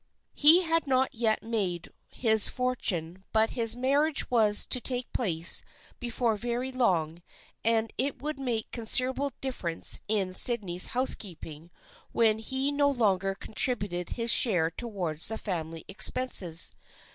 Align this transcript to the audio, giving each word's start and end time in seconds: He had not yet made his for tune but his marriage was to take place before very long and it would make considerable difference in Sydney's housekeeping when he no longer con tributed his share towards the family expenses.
He 0.33 0.63
had 0.63 0.87
not 0.87 1.13
yet 1.13 1.43
made 1.43 1.89
his 2.07 2.47
for 2.47 2.75
tune 2.75 3.23
but 3.31 3.51
his 3.51 3.75
marriage 3.75 4.31
was 4.31 4.65
to 4.65 4.81
take 4.81 5.13
place 5.13 5.61
before 5.99 6.35
very 6.35 6.71
long 6.71 7.21
and 7.63 7.93
it 7.99 8.19
would 8.19 8.39
make 8.39 8.71
considerable 8.71 9.31
difference 9.41 9.99
in 10.07 10.33
Sydney's 10.33 10.87
housekeeping 10.97 11.69
when 12.13 12.39
he 12.39 12.71
no 12.71 12.89
longer 12.89 13.35
con 13.35 13.53
tributed 13.53 14.09
his 14.17 14.31
share 14.31 14.71
towards 14.71 15.27
the 15.27 15.37
family 15.37 15.85
expenses. 15.87 16.73